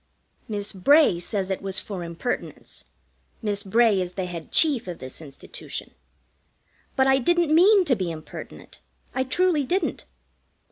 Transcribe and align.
Miss 0.47 0.73
Bray 0.73 1.19
says 1.19 1.51
it 1.51 1.61
was 1.61 1.77
for 1.77 2.03
impertinence 2.03 2.85
(Miss 3.43 3.61
Bray 3.61 4.01
is 4.01 4.13
the 4.13 4.25
Head 4.25 4.51
Chief 4.51 4.87
of 4.87 4.97
this 4.97 5.21
Institution), 5.21 5.91
but 6.95 7.05
I 7.05 7.19
didn't 7.19 7.53
mean 7.53 7.85
to 7.85 7.95
be 7.95 8.09
impertinent. 8.09 8.79
I 9.13 9.23
truly 9.23 9.63
didn't. 9.63 10.05